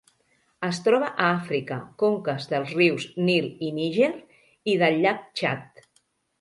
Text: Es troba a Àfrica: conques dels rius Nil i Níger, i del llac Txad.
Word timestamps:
Es 0.67 0.79
troba 0.87 1.09
a 1.09 1.27
Àfrica: 1.33 1.77
conques 2.05 2.49
dels 2.55 2.73
rius 2.79 3.07
Nil 3.29 3.47
i 3.69 3.71
Níger, 3.79 4.11
i 4.75 4.79
del 4.85 5.01
llac 5.07 5.25
Txad. 5.39 5.89